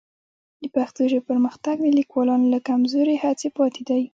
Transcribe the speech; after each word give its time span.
د 0.61 0.63
پښتو 0.75 1.01
ژبې 1.11 1.27
پرمختګ 1.29 1.75
د 1.81 1.87
لیکوالانو 1.99 2.51
له 2.53 2.59
کمزورې 2.67 3.15
هڅې 3.23 3.47
پاتې 3.57 3.81
دی. 3.89 4.01